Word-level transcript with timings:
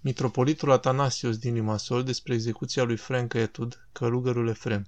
Mitropolitul 0.00 0.70
Atanasios 0.70 1.38
din 1.38 1.54
Limasol 1.54 2.04
despre 2.04 2.34
execuția 2.34 2.82
lui 2.82 2.96
Frank 2.96 3.32
Etud, 3.32 3.88
călugărul 3.92 4.48
Efrem. 4.48 4.86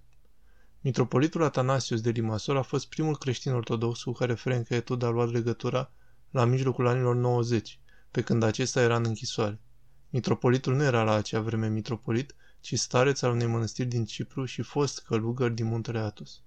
Mitropolitul 0.80 1.42
Atanasios 1.42 2.00
de 2.00 2.10
Limasol 2.10 2.56
a 2.56 2.62
fost 2.62 2.88
primul 2.88 3.16
creștin 3.16 3.52
ortodox 3.52 4.02
cu 4.02 4.12
care 4.12 4.34
Frank 4.34 4.68
Etud 4.68 5.02
a 5.02 5.08
luat 5.08 5.30
legătura 5.30 5.92
la 6.30 6.44
mijlocul 6.44 6.86
anilor 6.86 7.14
90, 7.14 7.80
pe 8.10 8.22
când 8.22 8.42
acesta 8.42 8.80
era 8.80 8.96
în 8.96 9.04
închisoare. 9.06 9.60
Mitropolitul 10.10 10.74
nu 10.74 10.82
era 10.82 11.02
la 11.02 11.14
acea 11.14 11.40
vreme 11.40 11.68
mitropolit, 11.68 12.34
ci 12.60 12.78
stareț 12.78 13.22
al 13.22 13.30
unei 13.30 13.46
mănăstiri 13.46 13.88
din 13.88 14.04
Cipru 14.04 14.44
și 14.44 14.62
fost 14.62 15.00
călugăr 15.02 15.50
din 15.50 15.66
muntele 15.66 15.98
Atos. 15.98 16.42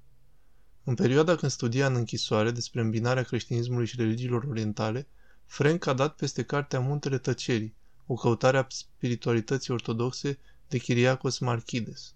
În 0.84 0.95
perioada 0.95 1.36
când 1.36 1.52
studia 1.52 1.86
în 1.86 1.95
închisoare 1.95 2.52
despre 2.52 2.82
îmbinarea 2.82 3.23
creștinismului 3.23 3.86
și 3.86 3.95
religiilor 3.98 4.43
orientale, 4.43 5.07
Frank 5.45 5.86
a 5.86 5.93
dat 5.93 6.16
peste 6.16 6.43
cartea 6.43 6.80
Muntele 6.80 7.18
Tăcerii, 7.18 7.75
o 8.05 8.13
căutare 8.13 8.57
a 8.57 8.65
spiritualității 8.70 9.73
ortodoxe 9.73 10.39
de 10.67 10.77
Chiriacos 10.77 11.38
Marchides. 11.38 12.13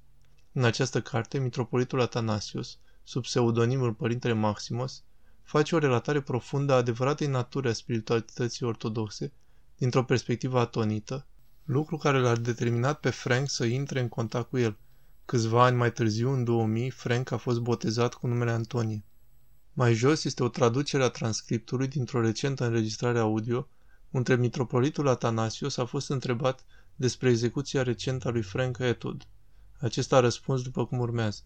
În 0.52 0.64
această 0.64 1.02
carte, 1.02 1.40
mitropolitul 1.40 2.02
Atanasios, 2.02 2.78
sub 3.04 3.22
pseudonimul 3.22 3.94
Părintele 3.94 4.34
Maximos, 4.34 5.04
face 5.44 5.76
o 5.76 5.78
relatare 5.78 6.22
profundă 6.22 6.74
a 6.74 6.76
adevăratei 6.76 7.28
naturi 7.28 7.68
a 7.68 7.74
spiritualității 7.74 8.66
ortodoxe 8.66 9.32
dintr-o 9.78 10.04
perspectivă 10.04 10.60
atonită, 10.60 11.28
lucru 11.64 11.98
care 11.98 12.20
l-a 12.20 12.36
determinat 12.36 13.00
pe 13.00 13.10
Frank 13.10 13.50
să 13.50 13.66
intre 13.66 14.00
în 14.00 14.10
contact 14.10 14.50
cu 14.50 14.58
el. 14.58 14.78
Câțiva 15.26 15.64
ani 15.64 15.78
mai 15.78 15.92
târziu, 15.92 16.32
în 16.32 16.44
2000, 16.44 16.90
Frank 16.90 17.32
a 17.32 17.38
fost 17.38 17.60
botezat 17.60 18.14
cu 18.14 18.28
numele 18.28 18.52
Antonie. 18.52 19.04
Mai 19.74 19.94
jos 19.94 20.24
este 20.24 20.44
o 20.44 20.48
traducere 20.48 21.04
a 21.04 21.10
transcriptului 21.10 21.88
dintr-o 21.88 22.22
recentă 22.22 22.66
înregistrare 22.66 23.20
audio 23.20 23.68
între 24.12 24.36
mitropolitul 24.36 25.08
Atanasios 25.08 25.78
a 25.78 25.86
fost 25.86 26.10
întrebat 26.10 26.66
despre 26.96 27.30
execuția 27.30 27.84
recentă 27.84 28.28
a 28.28 28.32
lui 28.32 28.42
Frank 28.42 28.78
Etud. 28.78 29.28
Acesta 29.80 30.16
a 30.16 30.20
răspuns 30.20 30.62
după 30.62 30.86
cum 30.86 31.00
urmează. 31.00 31.42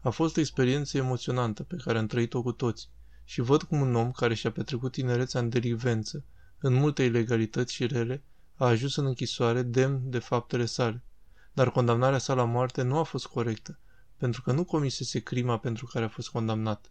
A 0.00 0.10
fost 0.10 0.36
o 0.36 0.40
experiență 0.40 0.96
emoționantă 0.96 1.62
pe 1.62 1.76
care 1.76 1.98
am 1.98 2.06
trăit-o 2.06 2.42
cu 2.42 2.52
toți 2.52 2.88
și 3.24 3.40
văd 3.40 3.62
cum 3.62 3.80
un 3.80 3.94
om 3.94 4.10
care 4.10 4.34
și-a 4.34 4.50
petrecut 4.50 4.92
tinerețea 4.92 5.40
în 5.40 5.48
delicvență, 5.48 6.24
în 6.58 6.72
multe 6.72 7.02
ilegalități 7.02 7.74
și 7.74 7.86
rele, 7.86 8.22
a 8.54 8.66
ajuns 8.66 8.96
în 8.96 9.06
închisoare 9.06 9.62
demn 9.62 10.10
de 10.10 10.18
faptele 10.18 10.64
sale. 10.64 11.04
Dar 11.52 11.70
condamnarea 11.70 12.18
sa 12.18 12.34
la 12.34 12.44
moarte 12.44 12.82
nu 12.82 12.98
a 12.98 13.02
fost 13.02 13.26
corectă, 13.26 13.78
pentru 14.16 14.42
că 14.42 14.52
nu 14.52 14.64
comisese 14.64 15.20
crima 15.20 15.58
pentru 15.58 15.86
care 15.86 16.04
a 16.04 16.08
fost 16.08 16.28
condamnat. 16.28 16.90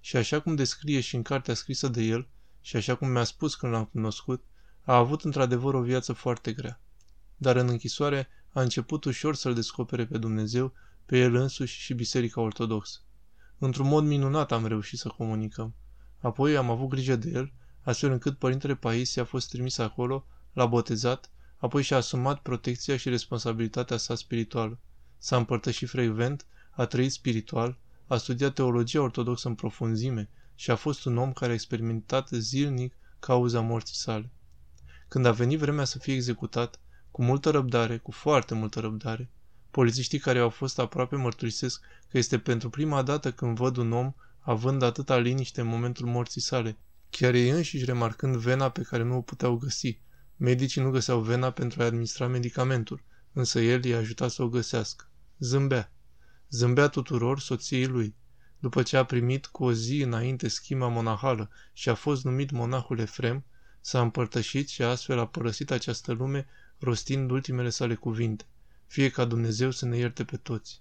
Și 0.00 0.16
așa 0.16 0.40
cum 0.40 0.54
descrie 0.54 1.00
și 1.00 1.14
în 1.14 1.22
cartea 1.22 1.54
scrisă 1.54 1.88
de 1.88 2.02
el, 2.02 2.28
și 2.62 2.76
așa 2.76 2.94
cum 2.94 3.08
mi-a 3.08 3.24
spus 3.24 3.54
când 3.54 3.72
l-am 3.72 3.84
cunoscut, 3.84 4.44
a 4.84 4.96
avut 4.96 5.22
într-adevăr 5.22 5.74
o 5.74 5.82
viață 5.82 6.12
foarte 6.12 6.52
grea. 6.52 6.80
Dar 7.36 7.56
în 7.56 7.68
închisoare 7.68 8.28
a 8.52 8.60
început 8.60 9.04
ușor 9.04 9.34
să-L 9.34 9.54
descopere 9.54 10.06
pe 10.06 10.18
Dumnezeu, 10.18 10.72
pe 11.06 11.18
El 11.18 11.34
însuși 11.34 11.80
și 11.80 11.94
Biserica 11.94 12.40
Ortodoxă. 12.40 13.00
Într-un 13.58 13.88
mod 13.88 14.04
minunat 14.04 14.52
am 14.52 14.66
reușit 14.66 14.98
să 14.98 15.08
comunicăm. 15.08 15.74
Apoi 16.20 16.56
am 16.56 16.70
avut 16.70 16.88
grijă 16.88 17.16
de 17.16 17.30
el, 17.30 17.52
astfel 17.82 18.10
încât 18.10 18.38
părintele 18.38 18.74
Paisie 18.74 19.22
a 19.22 19.24
fost 19.24 19.48
trimis 19.48 19.78
acolo, 19.78 20.26
l-a 20.52 20.66
botezat, 20.66 21.30
apoi 21.56 21.82
și-a 21.82 21.96
asumat 21.96 22.40
protecția 22.40 22.96
și 22.96 23.08
responsabilitatea 23.08 23.96
sa 23.96 24.14
spirituală. 24.14 24.78
S-a 25.18 25.36
împărtășit 25.36 25.88
frecvent, 25.88 26.46
a 26.70 26.86
trăit 26.86 27.12
spiritual, 27.12 27.78
a 28.06 28.16
studiat 28.16 28.54
teologia 28.54 29.02
ortodoxă 29.02 29.48
în 29.48 29.54
profunzime 29.54 30.30
și 30.54 30.70
a 30.70 30.76
fost 30.76 31.04
un 31.04 31.16
om 31.16 31.32
care 31.32 31.50
a 31.50 31.54
experimentat 31.54 32.28
zilnic 32.28 32.94
cauza 33.18 33.60
morții 33.60 33.96
sale. 33.96 34.30
Când 35.08 35.26
a 35.26 35.32
venit 35.32 35.58
vremea 35.58 35.84
să 35.84 35.98
fie 35.98 36.14
executat, 36.14 36.80
cu 37.10 37.22
multă 37.22 37.50
răbdare, 37.50 37.98
cu 37.98 38.10
foarte 38.10 38.54
multă 38.54 38.80
răbdare, 38.80 39.30
polițiștii 39.70 40.18
care 40.18 40.38
au 40.38 40.48
fost 40.48 40.78
aproape 40.78 41.16
mărturisesc 41.16 41.80
că 42.08 42.18
este 42.18 42.38
pentru 42.38 42.70
prima 42.70 43.02
dată 43.02 43.32
când 43.32 43.56
văd 43.56 43.76
un 43.76 43.92
om 43.92 44.12
având 44.40 44.82
atâta 44.82 45.18
liniște 45.18 45.60
în 45.60 45.66
momentul 45.66 46.06
morții 46.06 46.40
sale, 46.40 46.76
chiar 47.10 47.34
ei 47.34 47.48
înșiși 47.48 47.84
remarcând 47.84 48.36
vena 48.36 48.68
pe 48.68 48.82
care 48.82 49.02
nu 49.02 49.16
o 49.16 49.20
puteau 49.20 49.56
găsi. 49.56 50.00
Medicii 50.36 50.82
nu 50.82 50.90
găseau 50.90 51.20
vena 51.20 51.50
pentru 51.50 51.82
a 51.82 51.84
administra 51.84 52.26
medicamentul, 52.26 53.02
însă 53.32 53.60
el 53.60 53.84
i-a 53.84 53.98
ajutat 53.98 54.30
să 54.30 54.42
o 54.42 54.48
găsească. 54.48 55.10
Zâmbea. 55.38 55.92
Zâmbea 56.50 56.88
tuturor 56.88 57.40
soției 57.40 57.86
lui 57.86 58.14
după 58.62 58.82
ce 58.82 58.96
a 58.96 59.04
primit 59.04 59.46
cu 59.46 59.64
o 59.64 59.72
zi 59.72 60.02
înainte 60.02 60.48
schima 60.48 60.88
monahală 60.88 61.50
și 61.72 61.88
a 61.88 61.94
fost 61.94 62.24
numit 62.24 62.50
monahul 62.50 62.98
Efrem, 62.98 63.44
s-a 63.80 64.00
împărtășit 64.00 64.68
și 64.68 64.82
astfel 64.82 65.18
a 65.18 65.26
părăsit 65.26 65.70
această 65.70 66.12
lume 66.12 66.46
rostind 66.78 67.30
ultimele 67.30 67.68
sale 67.68 67.94
cuvinte. 67.94 68.44
Fie 68.86 69.10
ca 69.10 69.24
Dumnezeu 69.24 69.70
să 69.70 69.86
ne 69.86 69.96
ierte 69.96 70.24
pe 70.24 70.36
toți. 70.36 70.80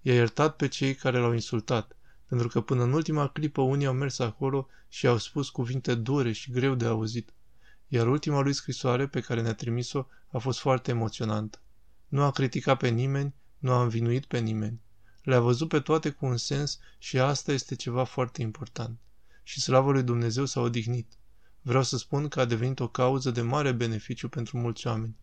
I-a 0.00 0.14
iertat 0.14 0.56
pe 0.56 0.68
cei 0.68 0.94
care 0.94 1.18
l-au 1.18 1.32
insultat, 1.32 1.96
pentru 2.26 2.48
că 2.48 2.60
până 2.60 2.82
în 2.82 2.92
ultima 2.92 3.28
clipă 3.28 3.60
unii 3.60 3.86
au 3.86 3.94
mers 3.94 4.18
acolo 4.18 4.68
și 4.88 5.06
au 5.06 5.18
spus 5.18 5.48
cuvinte 5.48 5.94
dure 5.94 6.32
și 6.32 6.50
greu 6.50 6.74
de 6.74 6.86
auzit. 6.86 7.34
Iar 7.88 8.06
ultima 8.06 8.40
lui 8.40 8.52
scrisoare 8.52 9.06
pe 9.06 9.20
care 9.20 9.42
ne-a 9.42 9.54
trimis-o 9.54 10.06
a 10.28 10.38
fost 10.38 10.58
foarte 10.58 10.90
emoționantă. 10.90 11.60
Nu 12.08 12.22
a 12.22 12.30
criticat 12.30 12.78
pe 12.78 12.88
nimeni, 12.88 13.34
nu 13.58 13.72
a 13.72 13.82
învinuit 13.82 14.24
pe 14.24 14.38
nimeni. 14.38 14.84
Le-a 15.26 15.40
văzut 15.40 15.68
pe 15.68 15.80
toate 15.80 16.10
cu 16.10 16.26
un 16.26 16.36
sens 16.36 16.78
și 16.98 17.18
asta 17.18 17.52
este 17.52 17.74
ceva 17.74 18.04
foarte 18.04 18.42
important. 18.42 18.98
Și 19.42 19.60
slavă 19.60 19.92
lui 19.92 20.02
Dumnezeu 20.02 20.44
s-a 20.44 20.60
odihnit. 20.60 21.12
Vreau 21.60 21.82
să 21.82 21.96
spun 21.96 22.28
că 22.28 22.40
a 22.40 22.44
devenit 22.44 22.80
o 22.80 22.88
cauză 22.88 23.30
de 23.30 23.40
mare 23.40 23.72
beneficiu 23.72 24.28
pentru 24.28 24.58
mulți 24.58 24.86
oameni. 24.86 25.16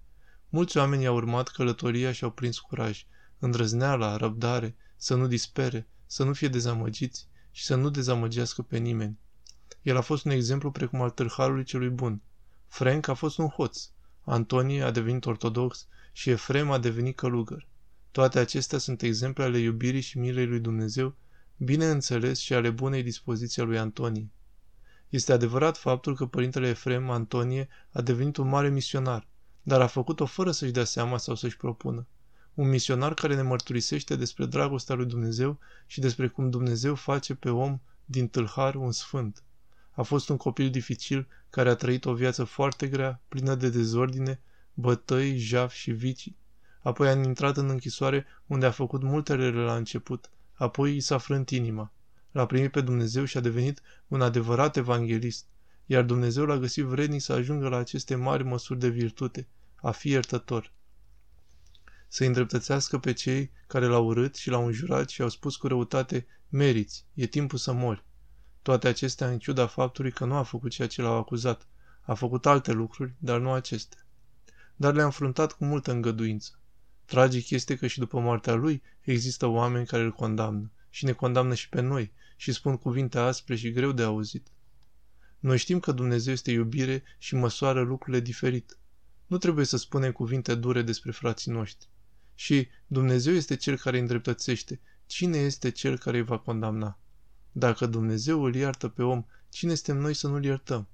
Mulți 0.50 0.78
oameni 0.78 1.06
au 1.06 1.16
urmat 1.16 1.48
călătoria 1.48 2.12
și 2.12 2.24
au 2.24 2.32
prins 2.32 2.60
curaj, 2.60 3.06
îndrăzneala, 3.40 4.16
răbdare, 4.16 4.76
să 4.96 5.16
nu 5.16 5.28
dispere, 5.28 5.88
să 6.06 6.24
nu 6.24 6.34
fie 6.34 6.48
dezamăgiți 6.48 7.28
și 7.52 7.64
să 7.64 7.76
nu 7.76 7.90
dezamăgească 7.90 8.62
pe 8.62 8.78
nimeni. 8.78 9.20
El 9.82 9.98
a 9.98 10.02
fost 10.02 10.26
un 10.26 10.32
exemplu 10.32 10.72
precum 10.72 11.02
al 11.02 11.10
târharului 11.10 11.64
celui 11.64 11.90
bun. 11.90 12.22
Frank 12.68 13.08
a 13.08 13.14
fost 13.14 13.38
un 13.38 13.48
hoț, 13.48 13.90
Antonie 14.24 14.84
a 14.84 14.92
devenit 14.92 15.26
ortodox 15.26 15.88
și 16.12 16.30
Efrem 16.30 16.72
a 16.72 16.78
devenit 16.78 17.16
călugăr. 17.16 17.68
Toate 18.14 18.40
acestea 18.40 18.78
sunt 18.78 19.02
exemple 19.02 19.44
ale 19.44 19.58
iubirii 19.58 20.02
și 20.02 20.18
milei 20.18 20.46
lui 20.46 20.60
Dumnezeu, 20.60 21.16
bineînțeles 21.58 22.40
și 22.40 22.54
ale 22.54 22.70
bunei 22.70 23.04
dispoziții 23.04 23.62
a 23.62 23.66
lui 23.66 23.78
Antonie. 23.78 24.30
Este 25.10 25.32
adevărat 25.32 25.78
faptul 25.78 26.16
că 26.16 26.26
părintele 26.26 26.68
Efrem 26.68 27.10
Antonie 27.10 27.68
a 27.92 28.02
devenit 28.02 28.38
un 28.38 28.48
mare 28.48 28.70
misionar, 28.70 29.28
dar 29.62 29.82
a 29.82 29.88
făcut-o 29.88 30.26
fără 30.26 30.52
să-și 30.52 30.72
dea 30.72 30.84
seama 30.84 31.18
sau 31.18 31.36
să-și 31.36 31.58
propună. 31.58 32.08
Un 32.54 32.70
misionar 32.70 33.14
care 33.14 33.36
ne 33.36 33.42
mărturisește 33.42 34.16
despre 34.16 34.46
dragostea 34.46 34.96
lui 34.96 35.06
Dumnezeu 35.06 35.60
și 35.86 36.00
despre 36.00 36.28
cum 36.28 36.50
Dumnezeu 36.50 36.96
face 36.96 37.36
pe 37.36 37.50
om 37.50 37.80
din 38.06 38.28
tâlhar 38.28 38.76
un 38.76 38.92
sfânt. 38.92 39.44
A 39.92 40.02
fost 40.02 40.30
un 40.30 40.38
copil 40.38 40.70
dificil 40.70 41.28
care 41.50 41.70
a 41.70 41.76
trăit 41.76 42.06
o 42.06 42.14
viață 42.14 42.44
foarte 42.44 42.88
grea, 42.88 43.22
plină 43.28 43.56
de 43.56 43.70
dezordine, 43.70 44.42
bătăi, 44.74 45.38
jaf 45.38 45.74
și 45.74 45.92
vicii. 45.92 46.42
Apoi 46.84 47.08
a 47.08 47.12
intrat 47.12 47.58
în 47.58 47.70
închisoare 47.70 48.26
unde 48.48 48.66
a 48.66 48.72
făcut 48.72 49.04
multe 49.04 49.36
rele 49.36 49.62
la 49.62 49.76
început. 49.76 50.30
Apoi 50.54 50.96
i 50.96 51.00
s-a 51.00 51.18
frânt 51.18 51.50
inima. 51.50 51.92
L-a 52.32 52.46
primit 52.46 52.72
pe 52.72 52.82
Dumnezeu 52.82 53.26
și 53.26 53.38
a 53.38 53.40
devenit 53.40 53.82
un 54.08 54.22
adevărat 54.22 54.76
evanghelist. 54.76 55.46
Iar 55.86 56.04
Dumnezeu 56.04 56.46
l-a 56.46 56.58
găsit 56.58 56.84
vrednic 56.84 57.22
să 57.22 57.34
ajungă 57.34 57.68
la 57.68 57.78
aceste 57.78 58.16
mari 58.16 58.44
măsuri 58.44 58.80
de 58.80 58.90
virtute, 58.90 59.48
a 59.76 59.92
fi 59.92 60.10
iertător. 60.10 60.72
Să 62.08 62.26
îndreptățească 62.26 63.00
pe 63.00 63.14
cei 63.14 63.52
care 63.68 63.86
l-au 63.86 64.06
urât 64.06 64.36
și 64.36 64.50
l-au 64.50 64.66
înjurat 64.66 65.10
și 65.10 65.22
au 65.22 65.30
spus 65.30 65.56
cu 65.56 65.68
răutate, 65.68 66.28
meriți, 66.50 67.06
e 67.14 67.26
timpul 67.26 67.58
să 67.58 67.72
mori. 67.72 68.04
Toate 68.62 68.88
acestea 68.88 69.30
în 69.30 69.40
ciuda 69.40 69.68
faptului 69.68 70.12
că 70.12 70.26
nu 70.26 70.36
a 70.36 70.44
făcut 70.44 70.72
ceea 70.72 70.88
ce 70.88 71.02
l-au 71.02 71.18
acuzat. 71.18 71.68
A 72.02 72.14
făcut 72.14 72.46
alte 72.46 72.72
lucruri, 72.72 73.14
dar 73.18 73.40
nu 73.40 73.52
acestea. 73.52 74.06
Dar 74.76 74.94
le-a 74.94 75.06
înfruntat 75.06 75.52
cu 75.52 75.66
multă 75.66 75.92
îngăduință. 75.92 76.60
Tragic 77.06 77.50
este 77.50 77.76
că 77.76 77.88
și 77.88 78.00
după 78.00 78.20
moartea 78.20 78.54
lui 78.54 78.82
există 79.02 79.46
oameni 79.46 79.86
care 79.86 80.04
îl 80.04 80.12
condamnă 80.12 80.72
și 80.90 81.06
ne 81.06 81.12
condamnă 81.12 81.54
și 81.54 81.70
pe 81.70 81.82
noi 81.82 82.12
și 82.36 82.52
spun 82.52 82.78
cuvinte 82.78 83.18
aspre 83.18 83.56
și 83.56 83.72
greu 83.72 83.92
de 83.92 84.04
auzit. 84.04 84.48
Noi 85.40 85.58
știm 85.58 85.80
că 85.80 85.92
Dumnezeu 85.92 86.34
este 86.34 86.52
iubire 86.52 87.04
și 87.18 87.36
măsoară 87.36 87.82
lucrurile 87.82 88.20
diferit. 88.24 88.78
Nu 89.28 89.38
trebuie 89.38 89.66
să 89.66 89.78
spunem 89.78 90.12
cuvinte 90.12 90.56
dure 90.56 90.82
despre 90.82 91.12
frații 91.12 91.52
noștri. 91.52 91.88
Și 92.36 92.68
Dumnezeu 92.88 93.34
este 93.34 93.56
cel 93.56 93.78
care 93.78 93.96
îi 93.96 94.02
îndreptățește. 94.02 94.80
Cine 95.06 95.38
este 95.38 95.72
cel 95.72 95.98
care 95.98 96.18
îi 96.18 96.24
va 96.24 96.38
condamna? 96.38 97.00
Dacă 97.52 97.86
Dumnezeu 97.86 98.44
îl 98.44 98.56
iartă 98.56 98.88
pe 98.88 99.04
om, 99.04 99.26
cine 99.50 99.76
suntem 99.76 100.02
noi 100.02 100.14
să 100.14 100.28
nu-l 100.28 100.44
iertăm? 100.44 100.88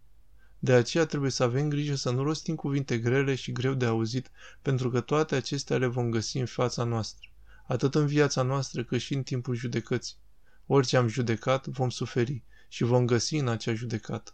De 0.59 0.73
aceea 0.73 1.05
trebuie 1.05 1.31
să 1.31 1.43
avem 1.43 1.69
grijă 1.69 1.95
să 1.95 2.11
nu 2.11 2.23
rostim 2.23 2.55
cuvinte 2.55 2.97
grele 2.97 3.35
și 3.35 3.51
greu 3.51 3.73
de 3.73 3.85
auzit, 3.85 4.31
pentru 4.61 4.89
că 4.89 5.01
toate 5.01 5.35
acestea 5.35 5.77
le 5.77 5.85
vom 5.85 6.09
găsi 6.09 6.37
în 6.37 6.45
fața 6.45 6.83
noastră, 6.83 7.29
atât 7.67 7.95
în 7.95 8.05
viața 8.05 8.41
noastră 8.41 8.83
cât 8.83 8.99
și 8.99 9.13
în 9.13 9.23
timpul 9.23 9.55
judecății. 9.55 10.15
Orice 10.65 10.97
am 10.97 11.07
judecat, 11.07 11.67
vom 11.67 11.89
suferi 11.89 12.43
și 12.67 12.83
vom 12.83 13.05
găsi 13.05 13.35
în 13.35 13.47
acea 13.47 13.73
judecată. 13.73 14.33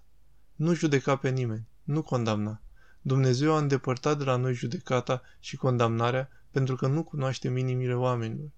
Nu 0.56 0.74
judeca 0.74 1.16
pe 1.16 1.30
nimeni, 1.30 1.68
nu 1.84 2.02
condamna. 2.02 2.62
Dumnezeu 3.02 3.54
a 3.54 3.58
îndepărtat 3.58 4.18
de 4.18 4.24
la 4.24 4.36
noi 4.36 4.54
judecata 4.54 5.22
și 5.40 5.56
condamnarea 5.56 6.30
pentru 6.52 6.76
că 6.76 6.88
nu 6.88 7.04
cunoaște 7.04 7.48
inimile 7.48 7.96
oamenilor. 7.96 8.50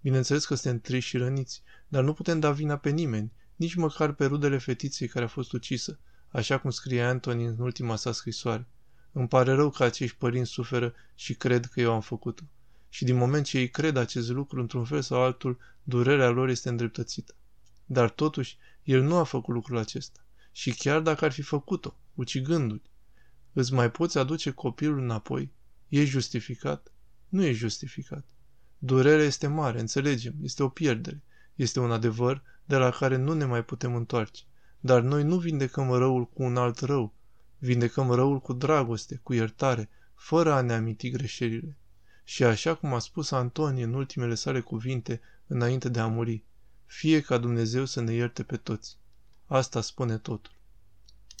Bineînțeles 0.00 0.46
că 0.46 0.54
suntem 0.54 0.80
triși 0.80 1.08
și 1.08 1.16
răniți, 1.16 1.62
dar 1.88 2.02
nu 2.02 2.12
putem 2.12 2.40
da 2.40 2.50
vina 2.50 2.76
pe 2.76 2.90
nimeni, 2.90 3.32
nici 3.56 3.74
măcar 3.74 4.12
pe 4.12 4.26
rudele 4.26 4.58
fetiței 4.58 5.08
care 5.08 5.24
a 5.24 5.28
fost 5.28 5.52
ucisă, 5.52 5.98
așa 6.30 6.58
cum 6.58 6.70
scrie 6.70 7.02
Anthony 7.02 7.44
în 7.44 7.56
ultima 7.58 7.96
sa 7.96 8.12
scrisoare. 8.12 8.66
Îmi 9.12 9.28
pare 9.28 9.52
rău 9.52 9.70
că 9.70 9.84
acești 9.84 10.16
părinți 10.16 10.50
suferă 10.50 10.94
și 11.14 11.34
cred 11.34 11.66
că 11.66 11.80
eu 11.80 11.92
am 11.92 12.00
făcut-o. 12.00 12.42
Și 12.88 13.04
din 13.04 13.16
moment 13.16 13.44
ce 13.44 13.58
ei 13.58 13.68
cred 13.68 13.96
acest 13.96 14.28
lucru, 14.28 14.60
într-un 14.60 14.84
fel 14.84 15.02
sau 15.02 15.22
altul, 15.22 15.58
durerea 15.82 16.28
lor 16.28 16.48
este 16.48 16.68
îndreptățită. 16.68 17.34
Dar 17.84 18.10
totuși, 18.10 18.58
el 18.82 19.02
nu 19.02 19.16
a 19.16 19.24
făcut 19.24 19.54
lucrul 19.54 19.76
acesta. 19.76 20.20
Și 20.52 20.74
chiar 20.74 21.00
dacă 21.00 21.24
ar 21.24 21.32
fi 21.32 21.42
făcut-o, 21.42 21.96
ucigându-l, 22.14 22.82
îți 23.52 23.72
mai 23.72 23.90
poți 23.90 24.18
aduce 24.18 24.50
copilul 24.50 24.98
înapoi? 24.98 25.50
E 25.88 26.04
justificat? 26.04 26.92
Nu 27.28 27.44
e 27.44 27.52
justificat. 27.52 28.24
Durerea 28.78 29.24
este 29.24 29.46
mare, 29.46 29.80
înțelegem, 29.80 30.34
este 30.42 30.62
o 30.62 30.68
pierdere. 30.68 31.22
Este 31.54 31.80
un 31.80 31.90
adevăr 31.90 32.42
de 32.64 32.76
la 32.76 32.90
care 32.90 33.16
nu 33.16 33.32
ne 33.32 33.44
mai 33.44 33.64
putem 33.64 33.94
întoarce. 33.94 34.42
Dar 34.86 35.00
noi 35.00 35.22
nu 35.22 35.36
vindecăm 35.36 35.92
răul 35.92 36.26
cu 36.26 36.42
un 36.42 36.56
alt 36.56 36.78
rău. 36.78 37.14
Vindecăm 37.58 38.10
răul 38.10 38.40
cu 38.40 38.52
dragoste, 38.52 39.20
cu 39.22 39.32
iertare, 39.32 39.88
fără 40.14 40.52
a 40.52 40.60
ne 40.60 40.72
aminti 40.72 41.10
greșelile. 41.10 41.76
Și 42.24 42.44
așa 42.44 42.74
cum 42.74 42.94
a 42.94 42.98
spus 42.98 43.30
Antonie 43.30 43.84
în 43.84 43.94
ultimele 43.94 44.34
sale 44.34 44.60
cuvinte 44.60 45.20
înainte 45.46 45.88
de 45.88 46.00
a 46.00 46.06
muri, 46.06 46.44
fie 46.84 47.20
ca 47.20 47.38
Dumnezeu 47.38 47.84
să 47.84 48.00
ne 48.00 48.12
ierte 48.12 48.42
pe 48.42 48.56
toți. 48.56 48.98
Asta 49.46 49.80
spune 49.80 50.18
totul. 50.18 50.52